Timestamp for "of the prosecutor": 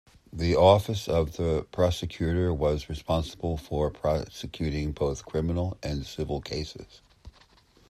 1.07-2.51